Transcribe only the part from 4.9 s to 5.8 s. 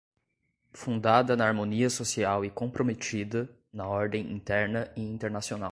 e internacional